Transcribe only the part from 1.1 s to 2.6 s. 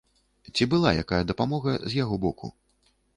дапамога з яго боку?